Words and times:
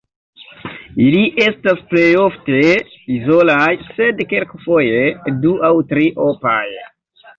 Ili 1.07 1.19
estas 1.47 1.83
plejofte 1.91 2.57
izolaj 3.17 3.69
sed 3.91 4.25
kelkfoje 4.33 5.05
du 5.45 5.53
aŭ 5.71 5.75
tri–opaj. 5.93 6.65